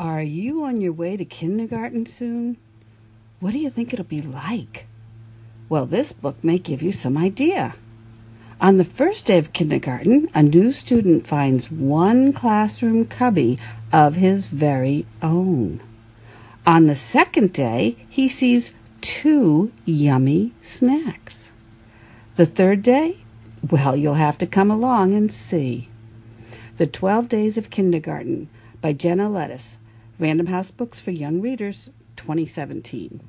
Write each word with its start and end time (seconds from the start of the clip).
Are 0.00 0.22
you 0.22 0.64
on 0.64 0.80
your 0.80 0.94
way 0.94 1.18
to 1.18 1.26
kindergarten 1.26 2.06
soon? 2.06 2.56
What 3.38 3.52
do 3.52 3.58
you 3.58 3.68
think 3.68 3.92
it'll 3.92 4.06
be 4.06 4.22
like? 4.22 4.86
Well, 5.68 5.84
this 5.84 6.10
book 6.10 6.42
may 6.42 6.56
give 6.56 6.80
you 6.80 6.90
some 6.90 7.18
idea. 7.18 7.74
On 8.62 8.78
the 8.78 8.84
first 8.84 9.26
day 9.26 9.36
of 9.36 9.52
kindergarten, 9.52 10.30
a 10.34 10.42
new 10.42 10.72
student 10.72 11.26
finds 11.26 11.70
one 11.70 12.32
classroom 12.32 13.04
cubby 13.04 13.58
of 13.92 14.16
his 14.16 14.46
very 14.46 15.04
own. 15.20 15.82
On 16.66 16.86
the 16.86 16.96
second 16.96 17.52
day, 17.52 17.94
he 18.08 18.26
sees 18.26 18.72
two 19.02 19.70
yummy 19.84 20.52
snacks. 20.62 21.48
The 22.36 22.46
third 22.46 22.82
day, 22.82 23.18
well, 23.70 23.94
you'll 23.94 24.14
have 24.14 24.38
to 24.38 24.46
come 24.46 24.70
along 24.70 25.12
and 25.12 25.30
see. 25.30 25.90
The 26.78 26.86
Twelve 26.86 27.28
Days 27.28 27.58
of 27.58 27.68
Kindergarten 27.68 28.48
by 28.80 28.94
Jenna 28.94 29.28
Lettice, 29.28 29.76
Random 30.20 30.48
House 30.48 30.70
Books 30.70 31.00
for 31.00 31.12
Young 31.12 31.40
Readers, 31.40 31.88
2017. 32.16 33.20